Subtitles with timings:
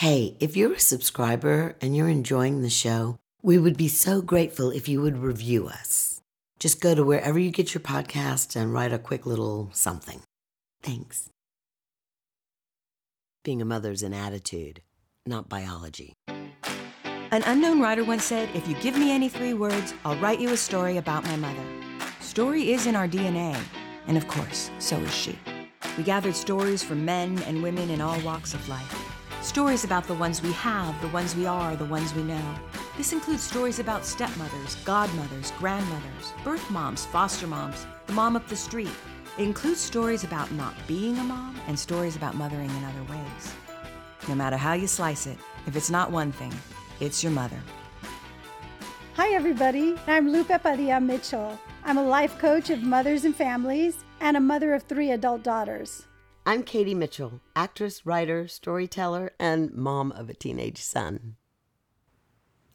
[0.00, 4.70] Hey, if you're a subscriber and you're enjoying the show, we would be so grateful
[4.70, 6.22] if you would review us.
[6.58, 10.22] Just go to wherever you get your podcast and write a quick little something.
[10.82, 11.28] Thanks.
[13.44, 14.80] Being a mother's an attitude,
[15.26, 16.14] not biology.
[16.26, 20.48] An unknown writer once said, If you give me any three words, I'll write you
[20.48, 21.66] a story about my mother.
[22.20, 23.54] Story is in our DNA,
[24.06, 25.38] and of course, so is she.
[25.98, 29.09] We gathered stories from men and women in all walks of life.
[29.42, 32.54] Stories about the ones we have, the ones we are, the ones we know.
[32.98, 38.56] This includes stories about stepmothers, godmothers, grandmothers, birth moms, foster moms, the mom up the
[38.56, 38.92] street.
[39.38, 43.54] It includes stories about not being a mom and stories about mothering in other ways.
[44.28, 46.52] No matter how you slice it, if it's not one thing,
[47.00, 47.58] it's your mother.
[49.14, 49.96] Hi, everybody.
[50.06, 51.58] I'm Lupe Padilla Mitchell.
[51.82, 56.06] I'm a life coach of mothers and families and a mother of three adult daughters.
[56.50, 61.36] I'm Katie Mitchell, actress, writer, storyteller, and mom of a teenage son.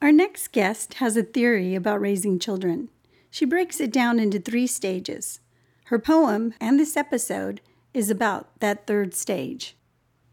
[0.02, 2.88] Our next guest has a theory about raising children.
[3.30, 5.41] She breaks it down into three stages.
[5.88, 7.60] Her poem and this episode
[7.94, 9.76] is about that third stage.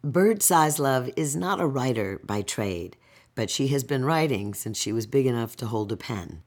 [0.04, 2.96] Bird Size Love is not a writer by trade,
[3.34, 6.44] but she has been writing since she was big enough to hold a pen.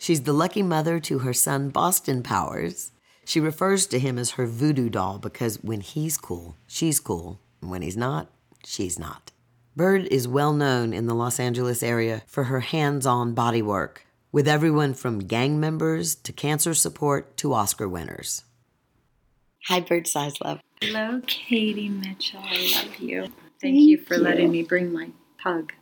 [0.00, 2.90] She's the lucky mother to her son Boston Powers.
[3.24, 7.70] She refers to him as her voodoo doll because when he's cool, she's cool, and
[7.70, 8.30] when he's not,
[8.64, 9.32] she's not.
[9.76, 14.06] Bird is well known in the Los Angeles area for her hands on body work,
[14.30, 18.44] with everyone from gang members to cancer support to Oscar winners.
[19.68, 20.60] Hi, Bird Size Love.
[20.82, 22.42] Hello, Katie Mitchell.
[22.44, 23.22] I love you.
[23.22, 24.20] Thank, Thank you for you.
[24.20, 25.08] letting me bring my
[25.42, 25.72] pug,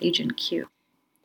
[0.00, 0.68] Agent Q.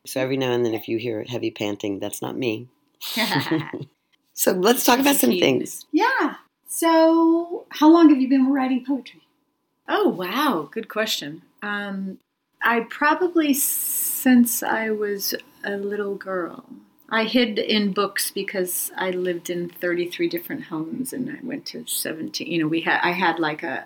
[0.07, 2.67] So every now and then, if you hear heavy panting, that's not me.
[4.33, 5.85] So let's talk about some things.
[5.91, 6.35] Yeah.
[6.67, 9.21] So, how long have you been writing poetry?
[9.93, 10.69] oh, wow.
[10.71, 11.41] Good question.
[11.61, 12.17] Um,
[12.61, 16.63] I probably since I was a little girl.
[17.09, 21.85] I hid in books because I lived in 33 different homes and I went to
[21.85, 22.47] 17.
[22.47, 23.85] You know, we had I had like a,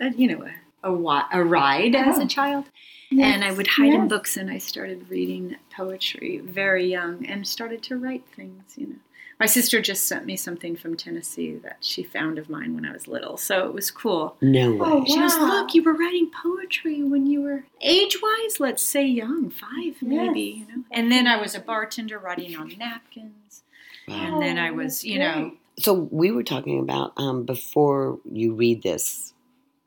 [0.00, 0.46] a, a you know
[0.84, 2.22] a, a, a ride as Oh.
[2.22, 2.66] a child.
[3.10, 7.82] and I would hide in books, and I started reading poetry very young, and started
[7.84, 8.62] to write things.
[8.76, 8.96] You know,
[9.42, 12.92] my sister just sent me something from Tennessee that she found of mine when I
[12.92, 14.36] was little, so it was cool.
[14.40, 14.78] No way.
[14.82, 15.46] Oh, She goes, Wow.
[15.48, 20.68] "Look, you were writing poetry when you were age-wise, let's say young, five maybe." Yes.
[20.68, 23.64] You know, and then I was a bartender writing on napkins,
[24.06, 28.54] and then I Oh, was, you know, So we were talking about um, before you
[28.54, 29.32] read this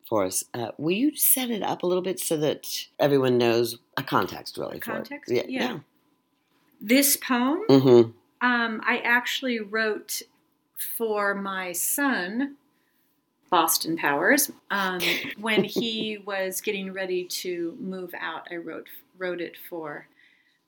[0.09, 0.43] for us.
[0.53, 4.57] Uh, will you set it up a little bit so that everyone knows a context,
[4.57, 4.79] really?
[4.79, 5.31] A for context?
[5.31, 5.49] it?
[5.49, 5.79] Yeah.
[6.81, 7.61] this poem.
[7.69, 8.11] Mm-hmm.
[8.41, 10.21] Um, I actually wrote
[10.97, 12.57] for my son,
[13.49, 15.01] Boston Powers, um,
[15.39, 18.47] when he was getting ready to move out.
[18.51, 18.87] I wrote
[19.17, 20.07] wrote it for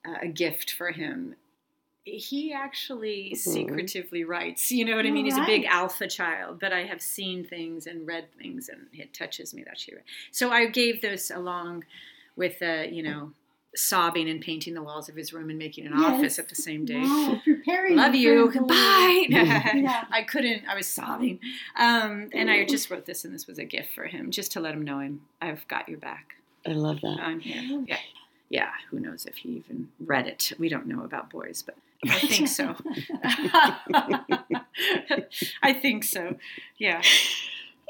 [0.05, 1.35] uh, a gift for him.
[2.05, 3.37] He actually Mhm.
[3.37, 4.71] secretively writes.
[4.71, 5.25] You know what I mean?
[5.25, 9.13] He's a big alpha child, but I have seen things and read things, and it
[9.13, 9.93] touches me that she.
[9.93, 10.05] Read.
[10.31, 11.83] So I gave this along
[12.37, 13.33] with, uh, you know,
[13.77, 16.03] sobbing and painting the walls of his room and making an Yes.
[16.13, 16.99] office at the same day.
[17.01, 18.47] Wow, preparing Love you.
[18.51, 19.25] the- Goodbye.
[19.29, 20.05] Yeah.
[20.11, 20.63] I couldn't.
[20.67, 21.39] I was sobbing,
[21.77, 24.59] um, and I just wrote this, and this was a gift for him, just to
[24.59, 25.21] let him know I'm.
[25.41, 26.35] I've got your back.
[26.65, 27.17] I love that.
[27.21, 27.83] I'm here.
[27.87, 27.97] Yeah,
[28.49, 28.69] yeah.
[28.89, 30.51] Who knows if he even read it?
[30.59, 31.75] We don't know about boys, but
[32.09, 32.75] I think so.
[35.63, 36.35] I think so.
[36.77, 37.01] Yeah.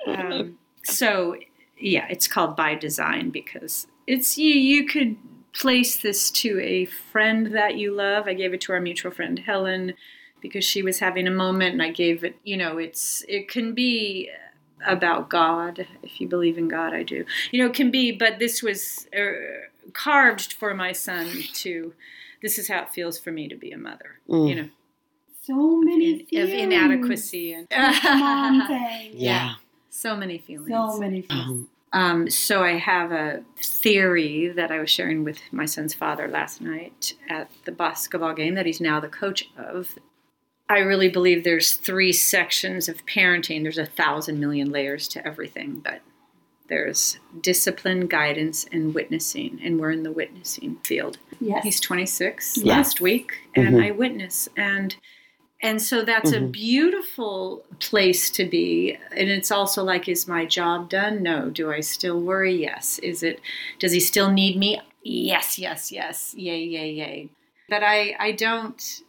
[0.05, 1.37] Um, so
[1.79, 4.53] yeah, it's called by design because it's you.
[4.53, 5.17] You could
[5.53, 8.27] place this to a friend that you love.
[8.27, 9.93] I gave it to our mutual friend Helen
[10.41, 12.35] because she was having a moment, and I gave it.
[12.43, 14.29] You know, it's it can be
[14.85, 16.93] about God if you believe in God.
[16.93, 17.25] I do.
[17.51, 19.31] You know, it can be, but this was uh,
[19.93, 21.93] carved for my son to.
[22.41, 24.19] This is how it feels for me to be a mother.
[24.29, 24.49] Mm.
[24.49, 24.69] You know,
[25.41, 26.73] So many in, of feelings.
[26.73, 27.67] inadequacy and
[28.03, 29.11] Mom thing.
[29.15, 29.55] Yeah.
[29.89, 30.69] so many feelings.
[30.69, 31.49] So many feelings.
[31.49, 36.27] Um, Um, so I have a theory that I was sharing with my son's father
[36.27, 39.95] last night at the basketball game that he's now the coach of.
[40.69, 43.63] I really believe there's three sections of parenting.
[43.63, 46.01] There's a thousand million layers to everything, but
[46.67, 51.17] there's discipline, guidance, and witnessing, and we're in the witnessing field.
[51.39, 51.63] yes.
[51.63, 52.75] He's 26 Yeah.
[52.75, 53.85] last week, and Mhm.
[53.85, 54.97] I witness and
[55.61, 56.51] and so that's a Mhm.
[56.51, 58.97] beautiful place to be.
[59.15, 61.23] And it's also like, is my job done?
[61.23, 61.49] No.
[61.49, 62.55] Do I still worry?
[62.55, 62.99] Yes.
[62.99, 63.39] Is it?
[63.79, 64.79] Does he still need me?
[65.03, 66.33] Yes, yes, yes.
[66.37, 67.29] Yay, yay, yay.
[67.69, 69.01] But I I don't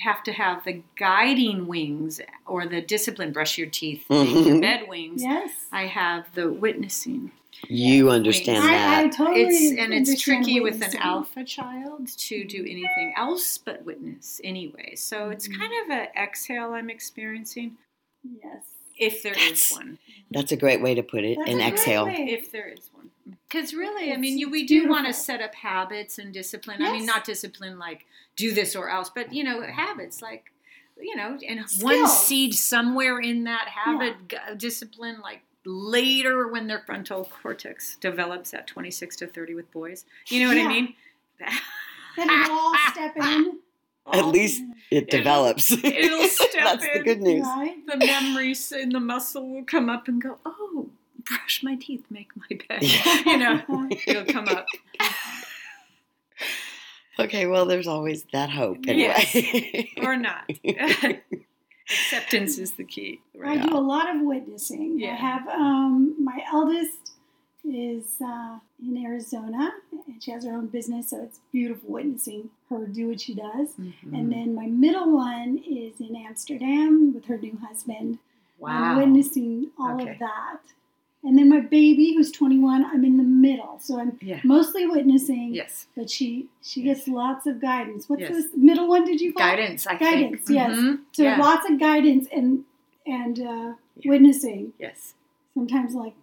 [0.00, 4.86] have to have the guiding wings or the discipline brush your teeth make your bed
[4.88, 5.50] wings Yes.
[5.72, 7.32] I have the witnessing.
[7.66, 8.98] You understand I- that.
[8.98, 11.00] I, I totally it's and it's tricky with an witnessing.
[11.00, 14.94] alpha child to do anything else but witness anyway.
[14.94, 15.58] So it's Mhm.
[15.58, 17.76] kind of an exhale I'm experiencing,
[18.42, 18.62] Yes.
[18.98, 19.98] if there is That's- one.
[20.30, 21.36] That's a great way to put it.
[21.38, 22.06] That's An exhale.
[22.08, 23.10] If there is one,
[23.48, 26.82] because really, I mean, you, we it's do want to set up habits and discipline.
[26.82, 28.06] I mean, not discipline like
[28.36, 30.52] do this or else, but you know, habits like
[31.00, 36.80] you know, and one seed somewhere in that habit g- discipline, like later when their
[36.86, 40.04] frontal cortex develops at 26 to 30 with boys.
[40.28, 40.64] You know what Yeah.
[40.64, 40.94] I mean?
[42.16, 43.58] Then it'll all step in,
[44.12, 45.70] At least it It'll- develops.
[45.70, 47.42] it'll step That's the good news.
[47.44, 47.76] right?
[47.86, 50.88] the memories in the muscle will come up and go, oh,
[51.24, 52.82] brush my teeth, make my bed.
[52.82, 53.22] Yeah.
[53.26, 54.66] you know, it'll come up.
[57.20, 58.78] Okay, well, there's always that hope.
[58.86, 59.90] Anyway.
[60.02, 60.48] or not.
[61.90, 63.20] Acceptance is the key.
[63.36, 63.62] I Right.
[63.68, 65.02] do a lot of witnessing.
[65.04, 67.12] I have um, my eldest
[67.64, 69.72] is uh, in Arizona,
[70.06, 73.68] and she has her own business, so it's beautiful witnessing her do what she does.
[73.80, 74.14] Mm-hmm.
[74.14, 78.18] And then my middle one is in Amsterdam with her new husband.
[78.64, 78.98] I'm Wow.
[78.98, 80.12] witnessing all Okay.
[80.12, 80.60] of that.
[81.28, 84.40] And then my baby, who's 21, I'm in the middle, so I'm Yeah.
[84.44, 85.52] mostly witnessing.
[85.54, 85.86] Yes.
[85.94, 88.08] But she she gets lots of guidance.
[88.08, 88.30] What's Yes.
[88.32, 89.04] this middle one?
[89.04, 89.50] Did you call it?
[89.50, 90.56] Guidance, I Guidance, think.
[90.58, 90.72] yes.
[90.72, 91.00] Mhm.
[91.12, 91.36] So yeah.
[91.36, 92.64] lots of guidance and
[93.06, 94.10] and uh, Yeah.
[94.12, 94.72] witnessing.
[94.78, 95.12] Yes.
[95.52, 96.14] Sometimes like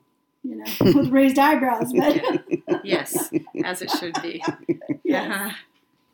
[0.44, 0.66] you know
[0.96, 2.44] with raised eyebrows, but
[2.84, 3.32] Yes.
[3.64, 4.42] As it should be.
[5.04, 5.52] yes, Uh-huh.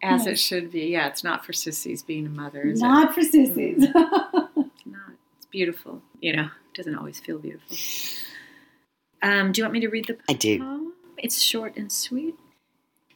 [0.03, 0.87] As it should be.
[0.87, 3.83] Yeah, it's not for sissies being a mother, is not for sissies.
[3.85, 5.11] It's not.
[5.37, 6.01] It's beautiful.
[6.19, 7.77] You know, it doesn't always feel beautiful.
[9.21, 10.25] Um, do you want me to read the poem?
[10.29, 10.93] I do.
[11.17, 12.35] It's short and sweet.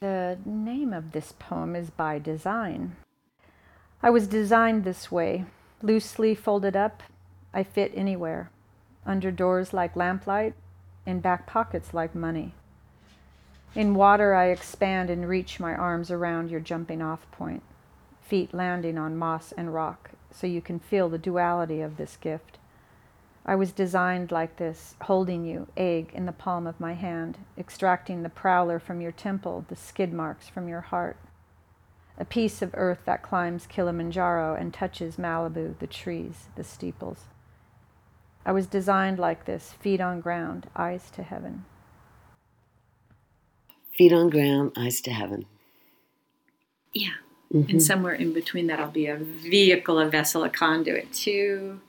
[0.00, 2.96] The name of this poem is By Design.
[4.02, 5.46] I was designed this way,
[5.82, 7.02] loosely folded up.
[7.52, 8.50] I fit anywhere,
[9.04, 10.54] under doors like lamplight,
[11.06, 12.54] in back pockets like money.
[13.74, 17.62] In water, I expand and reach my arms around your jumping off point,
[18.22, 22.58] feet landing on moss and rock, so you can feel the duality of this gift.
[23.48, 28.24] I was designed like this, holding you, egg, in the palm of my hand, extracting
[28.24, 31.16] the prowler from your temple, the skid marks from your heart.
[32.18, 37.26] A piece of earth that climbs Kilimanjaro and touches Malibu, the trees, the steeples.
[38.44, 41.64] I was designed like this, feet on ground, eyes to heaven.
[43.92, 45.46] Feet on ground, eyes to heaven.
[46.92, 47.14] Yeah.
[47.54, 47.70] Mhm.
[47.70, 51.80] And somewhere in between that, I'll be a vehicle, a vessel, a conduit to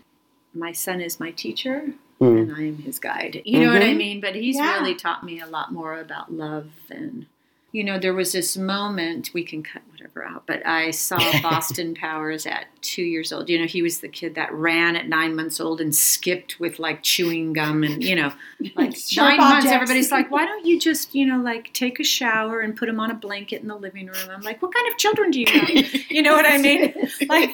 [0.54, 2.40] my son is my teacher Mm.
[2.42, 3.44] and I am his guide.
[3.46, 3.98] You know what I Mhm.
[3.98, 4.22] mean?
[4.22, 4.74] But he's Yeah.
[4.80, 7.28] really taught me a lot more about love than,
[7.72, 11.94] you know, there was this moment, we can cut whatever out, but I saw Boston
[11.94, 13.50] Powers at two years old.
[13.50, 16.80] You know, he was the kid that ran at nine months old and skipped with
[16.80, 18.34] like chewing gum and, you know,
[18.76, 19.74] like Sharp nine months, objects.
[19.76, 23.00] everybody's like, why don't you just, you know, like take a shower and put him
[23.00, 24.28] on a blanket in the living room?
[24.32, 25.70] I'm like, what kind of children do you have?
[26.10, 26.96] You know what I mean?
[27.30, 27.52] Like,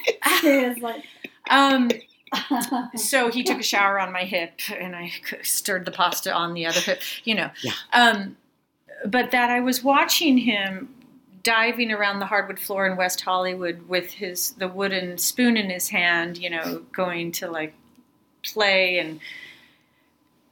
[0.82, 1.04] like.
[1.50, 1.92] um,
[2.96, 5.12] so he took a shower on my hip and I
[5.44, 7.50] stirred the pasta on the other hip, you know.
[7.62, 7.74] Yeah.
[7.92, 8.38] Um,
[9.06, 10.94] but that I was watching him
[11.44, 15.90] diving around the hardwood floor in West Hollywood with his the wooden spoon in his
[15.90, 17.74] hand, you know, going to like
[18.44, 19.20] play and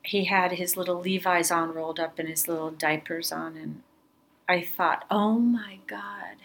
[0.04, 3.84] he had his little Levi's on rolled up and his little diapers on and
[4.50, 6.36] I thought, "Oh my god.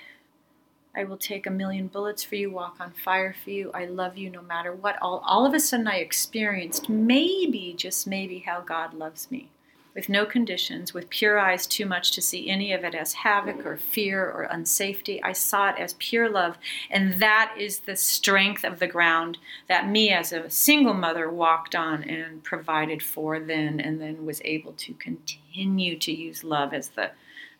[0.96, 3.70] I will take a million bullets for you, walk on fire for you.
[3.74, 4.96] I love you no matter what.
[5.02, 9.50] All, all of a sudden, I experienced maybe, just maybe, how God loves me.
[9.94, 13.64] With no conditions, with pure eyes too much to see any of it as havoc
[13.64, 15.20] or fear or unsafety.
[15.22, 16.56] I saw it as pure love.
[16.90, 19.38] And that is the strength of the ground
[19.68, 24.40] that me, as a single mother, walked on and provided for then, and then was
[24.44, 27.10] able to continue to use love as the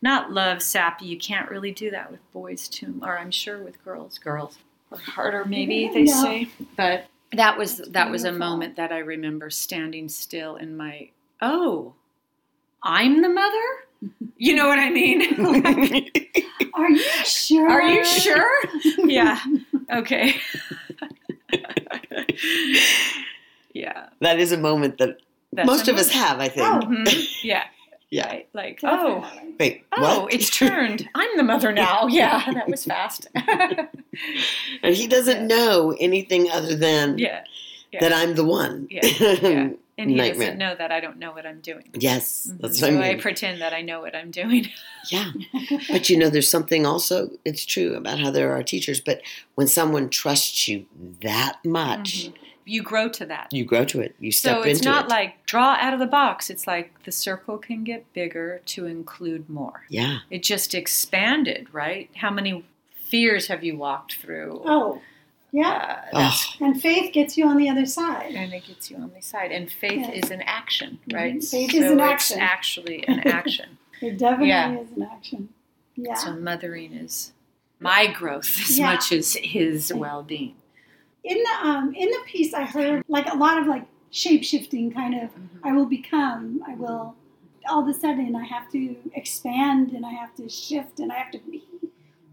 [0.03, 1.07] not love sappy.
[1.07, 4.19] You can't really do that with boys too, or I'm sure with girls.
[4.19, 4.59] Girls
[4.93, 6.23] are harder, maybe they Yeah.
[6.23, 6.49] say.
[6.77, 11.11] But that was that was a moment that I remember standing still in my
[11.43, 11.95] oh,
[12.83, 14.13] I'm the mother.
[14.37, 15.23] You know what I mean?
[16.75, 17.69] Are you sure?
[17.71, 18.51] Are you sure?
[19.07, 19.41] yeah.
[19.91, 20.37] Okay.
[23.73, 24.09] yeah.
[24.21, 25.19] that is a moment that
[25.53, 26.67] That's most a of us have, I think.
[26.67, 26.81] Oh.
[26.87, 27.29] Mhm.
[27.43, 27.65] Yeah.
[28.11, 28.27] Yeah.
[28.29, 28.49] Right.
[28.53, 29.55] Like, oh, Definitely.
[29.59, 30.33] Wait, oh, what?
[30.33, 31.09] it's turned.
[31.15, 32.07] I'm the mother now.
[32.07, 33.27] Yeah, that was fast.
[33.35, 35.57] and he doesn't Yeah.
[35.57, 37.45] know anything other than yeah.
[37.93, 38.01] yeah.
[38.01, 38.87] that I'm the one.
[38.91, 39.69] Yeah, yeah.
[39.99, 40.49] And he Nightmare.
[40.49, 41.89] doesn't know that I don't know what I'm doing.
[41.95, 42.61] Yes, Mhm.
[42.61, 43.21] that's so what I I mean.
[43.23, 44.69] pretend that I know what I'm doing.
[45.11, 45.31] yeah.
[45.89, 49.23] But you know, there's something also, it's true about how there are teachers, but
[49.55, 50.85] when someone trusts you
[51.23, 52.35] that much, Mhm.
[52.67, 53.49] You grow to that.
[53.53, 54.15] You grow to it.
[54.19, 55.09] You step so it's into not it.
[55.11, 56.51] like draw out of the box.
[56.51, 59.85] It's like the circle can get bigger to include more.
[59.89, 60.19] yeah.
[60.31, 62.11] It just expanded, right?
[62.17, 62.65] How many
[63.07, 64.63] fears have you walked through?
[64.65, 65.01] Oh,
[65.53, 66.05] yeah.
[66.13, 68.35] Oh, And faith gets you on the other side.
[68.35, 69.53] and it gets you on the side.
[69.53, 70.25] And faith Yes.
[70.25, 71.37] is an action, right?
[71.37, 71.51] Mhm.
[71.51, 72.39] Faith so is an it's action.
[72.41, 73.79] actually an action.
[74.03, 74.79] It definitely Yeah.
[74.81, 75.49] is an action.
[75.95, 76.15] Yeah.
[76.15, 77.33] So mothering is
[77.81, 78.87] my growth as Yeah.
[78.93, 80.57] much as his well-being.
[81.33, 84.87] In the um in the piece I heard like a lot of like shape shifting
[85.01, 85.31] kind of
[85.69, 87.15] I will become, I will
[87.69, 88.83] all of a sudden I have to
[89.15, 91.65] expand and I have to shift and I have to be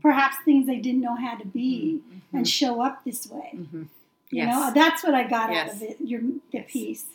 [0.02, 2.02] perhaps things I didn't know how to be
[2.34, 3.50] and show up this way.
[3.56, 3.88] Mhm.
[4.36, 4.48] You Yes.
[4.56, 6.72] know, that's what I got out of it, your the Yes.
[6.72, 7.06] piece.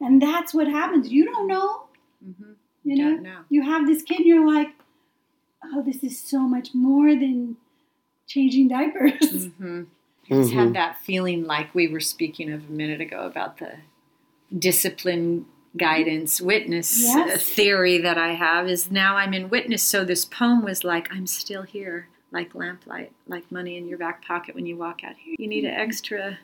[0.00, 1.04] And that's what happens.
[1.16, 1.70] You don't know,
[2.24, 2.54] Mhm.
[2.84, 3.10] you know.
[3.14, 3.40] Don't know.
[3.54, 4.72] You have this kid and you're like,
[5.68, 7.56] Oh, this is so much more than
[8.26, 9.12] changing diapers.
[9.48, 9.82] Mm-hmm.
[10.28, 10.54] It's Mhm.
[10.54, 13.76] had that feeling like we were speaking of a minute ago about the
[14.56, 17.48] discipline guidance witness uh, Yes.
[17.48, 19.82] theory that I have is now I'm in witness.
[19.82, 24.24] So this poem was like, I'm still here, like lamplight, like money in your back
[24.24, 25.34] pocket when you walk out here.
[25.38, 26.38] You need an extra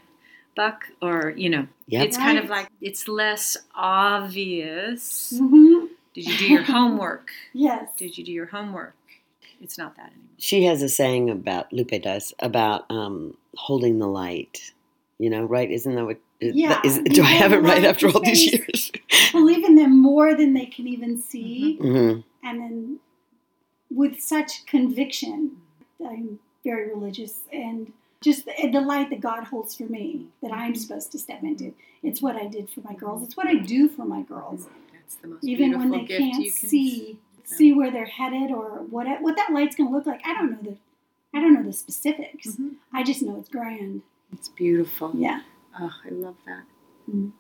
[0.54, 2.06] buck, or, you know, Yep.
[2.08, 5.32] it's kind of like, it's less obvious.
[5.38, 7.30] hmm Did you do your homework?
[7.54, 7.88] Yes.
[7.96, 8.94] Did you do your homework?
[9.62, 10.28] It's not that anymore.
[10.38, 14.72] She has a saying about Lupe does about um, holding the light.
[15.18, 15.70] You know, right?
[15.70, 16.18] Isn't that what?
[16.40, 18.90] is- Yeah, Is, do I have it right after all these years?
[19.32, 21.76] Believe in them more than they can even see.
[21.76, 22.98] hmm and then
[23.90, 25.56] with such conviction
[26.06, 30.72] i'm very religious and just the, the light that god holds for me that i'm
[30.72, 30.80] mm-hmm.
[30.80, 33.64] supposed to step into it's what i did for my girls it's what i mm-hmm.
[33.64, 37.18] do for my girls That's the most even when they gift can't you can see
[37.44, 40.50] see where they're headed or what what that light's going to look like i don't
[40.50, 40.76] know the
[41.34, 42.76] i don't know the specifics Mhm.
[42.92, 45.12] i just know it's grand It's beautiful.
[45.14, 45.40] yeah
[45.80, 46.64] Oh, I love that.
[47.10, 47.32] Mm.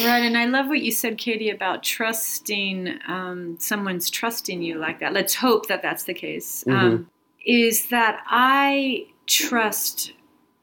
[0.00, 5.00] Right, and I love what you said, Katie, about trusting um, someone's trusting you like
[5.00, 5.12] that.
[5.12, 6.64] Let's hope that that's the case.
[6.66, 7.10] Um,
[7.44, 10.12] is that I trust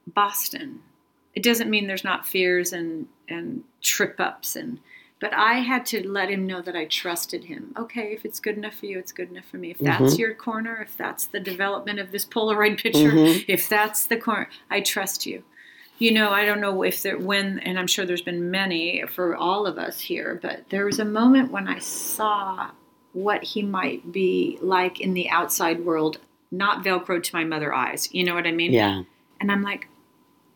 [0.08, 0.82] Boston.
[1.36, 4.80] It doesn't mean there's not fears and and trip ups and.
[5.20, 7.74] But I had to let him know that I trusted him.
[7.76, 9.72] Okay, if it's good enough for you, it's good enough for me.
[9.72, 13.46] If that's your corner, if that's the development of this Polaroid picture, Mhm.
[13.48, 15.44] if that's the corner, I trust you.
[15.98, 19.36] You know, I don't know if there when, and I'm sure there's been many for
[19.36, 22.70] all of us here, but there was a moment when I saw
[23.14, 26.20] what he might be like in the outside world,
[26.52, 28.08] not velcroed to my mother eyes.
[28.14, 28.72] You know what I mean?
[28.72, 29.02] Yeah.
[29.42, 29.88] And I'm like,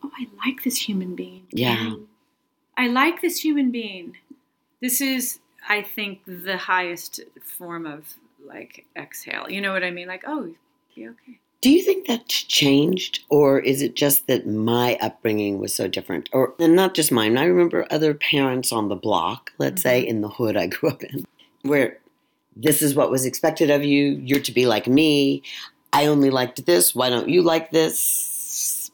[0.04, 1.48] oh, I like this human being.
[1.52, 1.96] Yeah.
[2.78, 4.18] I like this human being.
[4.82, 9.50] This is, I think, the highest form of like exhale.
[9.50, 10.08] You know what I mean?
[10.08, 10.54] Like, oh,
[10.96, 11.40] be okay.
[11.62, 16.28] Do you think that's changed, or is it just that my upbringing was so different?
[16.34, 17.38] Or and not just mine.
[17.38, 20.10] I remember other parents on the block, let's say mm-hmm.
[20.10, 21.26] in the hood I grew up in,
[21.62, 22.00] where
[22.56, 24.20] this is what was expected of you.
[24.24, 25.44] You're to be like me.
[25.94, 26.96] I only liked this.
[26.96, 28.90] Why don't you like this?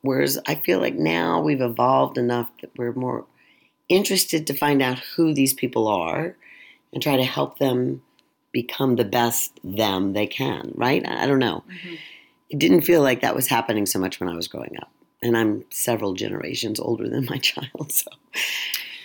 [0.00, 3.26] Whereas I feel like now we've evolved enough that we're more
[3.90, 6.36] interested to find out who these people are
[6.92, 8.02] and try to help them
[8.52, 11.06] become the best them they can, right?
[11.06, 11.64] I don't know.
[11.68, 11.94] Mm-hmm.
[12.48, 14.90] It didn't feel like that was happening so much when I was growing up.
[15.22, 18.10] And I'm several generations older than my child, so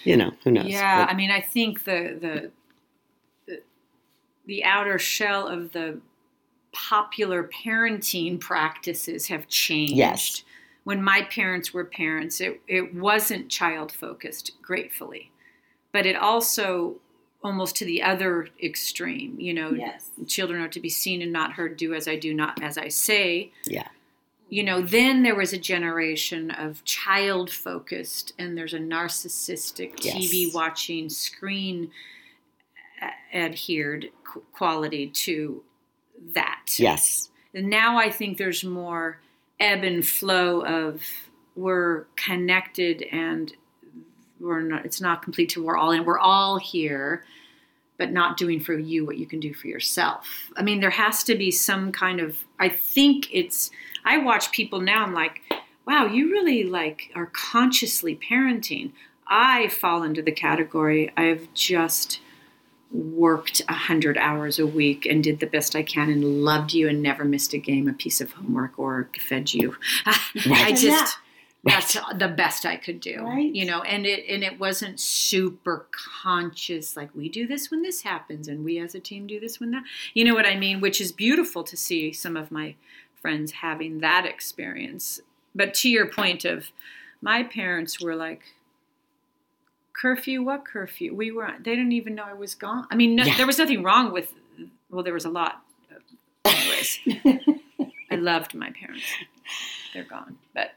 [0.06, 0.68] you know, who knows.
[0.68, 2.52] Yeah, But- I mean, I think the the
[3.48, 3.62] the,
[4.46, 6.00] the outer shell of the
[6.72, 9.94] popular parenting practices have changed.
[9.96, 10.44] Yes.
[10.86, 15.32] When my parents were parents, it, it wasn't child focused, gratefully.
[15.92, 16.96] But it also
[17.44, 21.54] almost to the other extreme, you know, yes children are to be seen and not
[21.54, 23.88] heard, do as I do, not as I say yeah.
[24.50, 30.54] you know, then there was a generation of child focused, and there's a narcissistic TV
[30.54, 31.92] watching, screen
[33.02, 34.10] uh, adhered
[34.54, 35.62] quality to
[36.34, 36.66] that.
[36.78, 37.30] Yes.
[37.54, 39.20] And now I think there's more
[39.60, 41.02] ebb and flow of
[41.56, 43.54] we're connected and
[44.40, 46.04] we're not, it's not complete till we're all in.
[46.04, 47.24] We're all here,
[47.98, 50.52] but not doing for you what you can do for yourself.
[50.58, 53.72] I mean, there has to be some kind of, I think it's,
[54.04, 55.42] I watch people now, I'm like,
[55.88, 58.92] wow, you really like are consciously parenting.
[59.28, 62.20] I fall into the category, I've just
[62.96, 66.88] worked a hundred hours a week and did the best I can and loved you
[66.88, 69.76] and never missed a game, a piece of homework, or fed you.
[70.06, 71.18] I just
[71.64, 71.76] Yeah.
[71.82, 73.54] that's the best I could do, Right.
[73.54, 73.82] you know.
[73.82, 78.64] And it and it wasn't super conscious like we do this when this happens and
[78.64, 79.84] we as a team do this when that.
[80.14, 80.80] You know what I mean?
[80.82, 82.76] Which is beautiful to see some of my
[83.22, 85.20] friends having that experience.
[85.54, 86.72] But to your point of
[87.22, 88.42] My parents were like,
[90.00, 91.14] curfew, what curfew?
[91.16, 92.86] We were, they didn't even know I was gone.
[92.92, 93.38] I mean, no, Yeah.
[93.38, 94.32] there was nothing wrong with,
[94.90, 95.62] well, there was a lot.
[96.46, 97.00] Anyways,
[98.12, 99.06] I loved my parents.
[99.94, 100.38] They're gone.
[100.54, 100.72] But,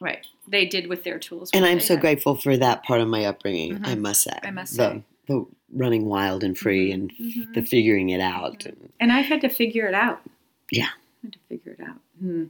[0.00, 0.26] right.
[0.46, 1.50] They did with their tools.
[1.54, 2.00] And I'm so had.
[2.00, 4.00] grateful for that part of my upbringing, I Mhm.
[4.00, 4.38] must say.
[4.42, 5.02] I must the, say.
[5.26, 7.54] The running wild and free and Mhm.
[7.54, 8.66] the figuring it out.
[8.66, 10.20] And, And I had to figure it out.
[10.70, 10.88] Yeah.
[11.22, 12.00] I had to figure it out.
[12.18, 12.44] Hmm.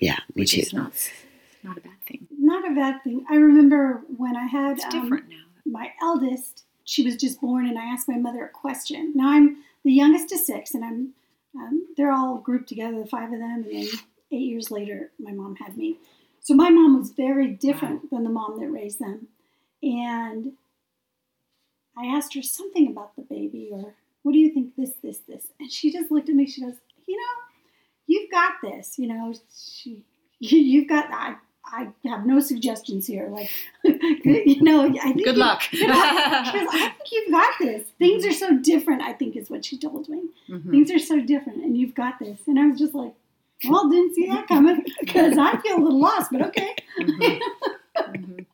[0.00, 0.60] yeah, me Which too.
[0.62, 0.92] is not,
[1.62, 2.26] not a bad thing.
[2.50, 3.24] Not a bad thing.
[3.30, 5.20] I remember when I had It's um, now.
[5.64, 9.12] my eldest, she was just born, and I asked my mother a question.
[9.14, 11.14] Now I'm the youngest of six, and I'm
[11.54, 13.86] um, they're all grouped together, the five of them, and then
[14.32, 15.98] eight years later, my mom had me.
[16.40, 19.28] So my mom was very different than the mom that raised them,
[19.80, 20.54] and
[21.96, 25.46] I asked her something about the baby, or what do you think this, this, this,
[25.60, 26.48] and she just looked at me.
[26.48, 26.74] She goes,
[27.06, 27.42] you know,
[28.08, 28.98] you've got this.
[28.98, 30.02] You know, she,
[30.40, 31.12] you've got.
[31.12, 33.28] I, I have no suggestions here.
[33.28, 33.50] Like,
[33.84, 35.62] you know, I think Good you- luck.
[35.70, 36.46] Good luck.
[36.46, 37.86] She goes, I think you've got this.
[37.98, 40.22] Things are so different, I think is what she told me.
[40.48, 40.70] Mhm.
[40.70, 42.40] Things are so different, and you've got this.
[42.46, 43.12] And I was just like,
[43.68, 46.74] well, didn't see that coming because I feel a little lost, but okay.
[46.98, 47.40] Mhm.
[47.98, 48.46] Mhm.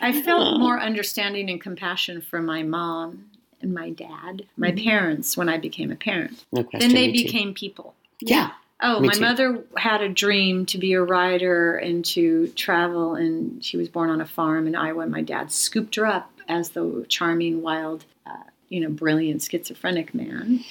[0.00, 5.48] I felt more understanding and compassion for my mom and my dad, my parents, when
[5.48, 6.44] I became a parent.
[6.52, 6.80] No question.
[6.92, 7.24] Then they me too.
[7.24, 7.94] became people.
[8.20, 8.50] Yeah.
[8.84, 9.20] Oh, Me my too.
[9.20, 14.10] mother had a dream to be a writer and to travel, and she was born
[14.10, 15.02] on a farm in Iowa.
[15.02, 20.14] And my dad scooped her up as the charming, wild, uh, you know, brilliant schizophrenic
[20.14, 20.64] man.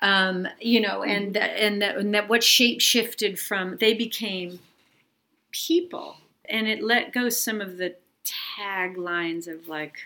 [0.00, 4.60] Um, you know, and that, and that, and that what shape shifted from they became
[5.50, 6.18] people,
[6.48, 7.96] and it let go some of the
[8.58, 9.96] taglines of like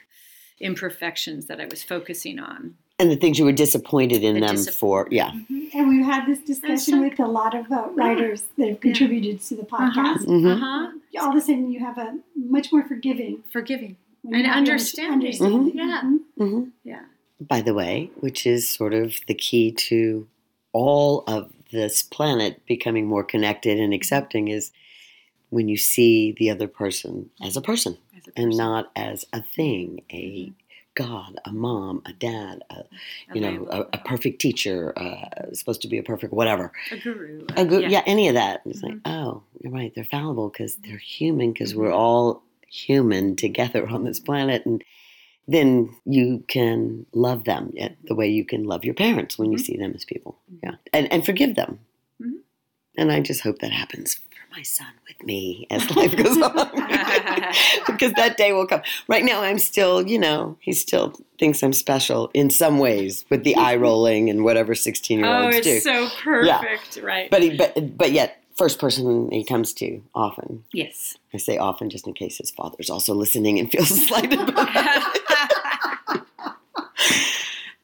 [0.60, 2.76] imperfections that I was focusing on.
[3.00, 5.08] And the things you were disappointed in The them disap- for.
[5.10, 5.30] Yeah.
[5.74, 9.40] And we've had this discussion so- with a lot of uh, writers that have contributed
[9.42, 10.26] to the podcast.
[10.26, 10.52] Mhm.
[10.52, 10.92] Uh huh.
[11.20, 13.96] All of a sudden, you have a much more forgiving Forgiving.
[14.24, 15.12] And you have your understanding.
[15.28, 15.72] understanding.
[15.78, 16.02] Yeah.
[16.04, 16.18] Mhm.
[16.36, 17.02] hmm Yeah.
[17.40, 20.28] By the way, which is sort of the key to
[20.72, 24.72] all of this planet becoming more connected and accepting is
[25.48, 29.42] when you see the other person as a person As a and not as a
[29.42, 30.52] thing, a
[31.02, 32.84] God, a mom, a dad, a,
[33.34, 36.72] you know, a, a perfect teacher, uh, supposed to be a perfect whatever.
[36.92, 37.46] a guru.
[37.56, 37.88] A yeah.
[37.88, 38.02] yeah.
[38.06, 38.62] any of that.
[38.66, 39.92] It's like, oh, you're right.
[39.94, 41.96] They're fallible because they're human because we're Mhm.
[42.04, 44.84] all human together on this planet, and
[45.48, 47.72] then you can love them
[48.04, 49.66] the way you can love your parents when you Mhm.
[49.66, 50.38] see them as people.
[50.62, 51.80] Yeah, and and forgive them.
[52.98, 56.52] And I just hope that happens my son with me as life goes on.
[57.86, 58.82] because that day will come.
[59.08, 63.44] Right now, I'm still, you know, he still thinks I'm special in some ways with
[63.44, 65.40] the eye rolling and whatever 16 year olds.
[65.40, 65.80] Oh, olds it's do.
[65.80, 67.30] so perfect, right?
[67.30, 70.64] But he, but but yet, first person he comes to often.
[70.72, 71.16] yes.
[71.32, 74.38] I say often just in case his father's also listening and feels slighted.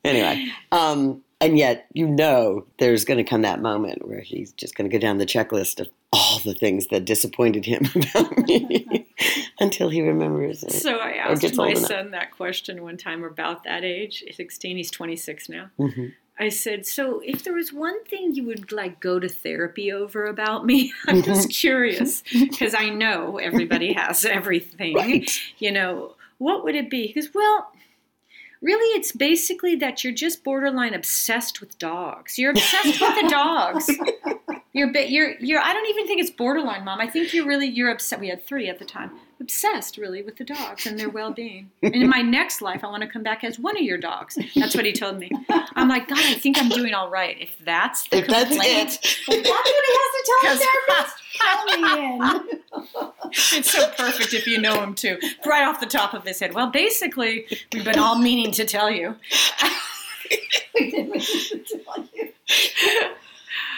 [0.05, 4.75] Anyway, um, and yet you know there's going to come that moment where he's just
[4.75, 9.07] going to go down the checklist of all the things that disappointed him about me
[9.61, 10.73] until he remembers it.
[10.73, 15.49] so I asked my son that question one time about that age, 16, he's 26
[15.49, 15.71] now.
[15.79, 16.13] Mhm.
[16.39, 20.27] I said, "So, if there was one thing you would like go to therapy over
[20.27, 24.95] about me, I'm just curious because I know everybody has everything.
[24.97, 25.31] Right.
[25.59, 27.73] You know, what would it be?" He goes, "Well,
[28.63, 32.39] really, it's basically that you're just borderline obsessed with dogs.
[32.39, 33.91] You're obsessed with the dogs.
[34.73, 35.59] You're, you're, you're.
[35.59, 37.01] I don't even think it's borderline, mom.
[37.01, 38.21] I think you're really, you're upset.
[38.21, 39.11] We had three at the time.
[39.39, 41.71] Obsessed, really, with the dogs and their well-being.
[41.83, 44.39] And in my next life, I want to come back as one of your dogs.
[44.55, 45.31] That's what he told me.
[45.75, 47.37] I'm like, God, I think I'm doing all right.
[47.39, 51.15] If that's the If that's it, that's what he has to tell the 'Cause- therapist,
[51.39, 52.63] count me in.
[53.59, 56.55] it's so perfect if you know him too, right off the top of his head.
[56.55, 59.17] Well, basically, we've been all meaning to tell you.
[60.75, 62.33] We didn't mean to tell you.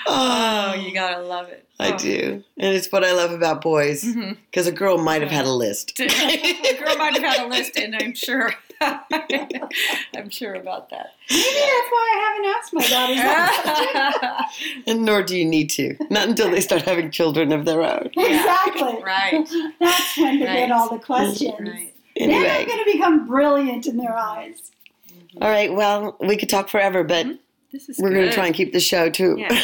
[0.07, 0.95] Oh, you oh.
[0.95, 1.65] gotta love it.
[1.81, 1.99] I Oh.
[1.99, 4.33] do, and it's what I love about boys mm-hmm.
[4.51, 5.95] because a girl might have had a list.
[5.97, 11.11] the girl might have had a list, and I'm sure, I'm sure about that.
[11.31, 14.51] Maybe that's why I haven't asked my daughters that.
[14.89, 15.97] And nor do you need to.
[16.11, 18.11] Not until they start having children of their own.
[18.17, 19.03] Exactly.
[19.05, 20.57] right, That's when they Right.
[20.57, 21.61] get all the questions.
[21.61, 21.95] right.
[22.17, 24.73] Then they're going to become brilliant in their eyes.
[25.09, 25.43] Mm-hmm.
[25.43, 25.73] all right.
[25.73, 27.37] Well, we could talk forever, but mm-hmm.
[27.73, 29.63] This is we're going to try and keep the show to Yeah.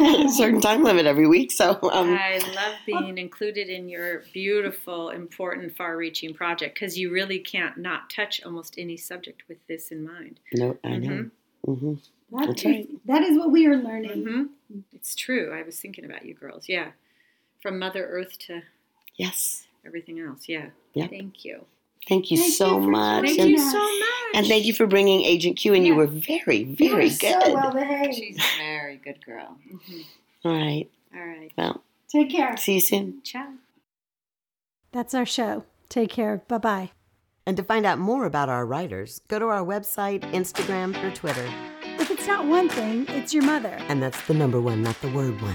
[0.00, 1.50] a certain time limit every week.
[1.50, 7.38] So, um, I love being included in your beautiful, important, far-reaching project because you really
[7.38, 10.38] can't not touch almost any subject with this in mind.
[10.52, 11.30] no, I know.
[11.64, 11.94] hmm
[12.30, 12.88] That, That's right.
[13.06, 14.24] that is what we are learning.
[14.70, 15.52] hmm It's true.
[15.52, 16.68] I was thinking about you girls.
[16.68, 16.90] Yeah,
[17.60, 18.62] from Mother Earth to
[19.16, 19.66] Yes.
[19.86, 20.48] everything else.
[20.48, 20.66] Yeah.
[20.94, 21.10] Yep.
[21.10, 21.64] Thank you.
[22.08, 23.24] Thank you Thank so you for much.
[23.24, 24.08] Thank and, you so much.
[24.34, 27.42] and thank you for bringing Agent Q, and you were very, very good.
[27.42, 28.14] So well behaved.
[28.14, 29.56] She's a very good girl.
[29.72, 30.48] Mm-hmm.
[30.48, 30.90] All right.
[31.14, 31.50] All right.
[31.56, 32.56] Well, Take care.
[32.56, 33.22] see you soon.
[33.22, 33.46] Ciao.
[34.92, 35.64] That's our show.
[35.88, 36.42] Take care.
[36.48, 36.90] Bye bye.
[37.46, 41.46] And to find out more about our writers, go to our website, Instagram, or Twitter.
[41.98, 43.76] If it's not one thing, it's your mother.
[43.88, 45.54] And that's the number one, not the word one.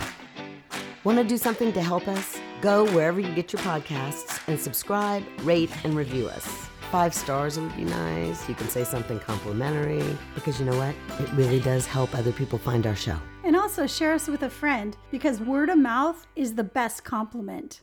[1.03, 2.39] Want to do something to help us?
[2.61, 6.45] Go wherever you get your podcasts and subscribe, rate, and review us.
[6.91, 8.49] Five stars would be nice.
[8.49, 10.95] You can say something complimentary because you know what?
[11.19, 13.17] It really does help other people find our show.
[13.43, 17.81] And also share us with a friend because word of mouth is the best compliment.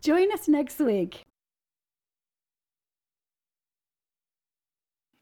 [0.00, 1.27] Join us next week.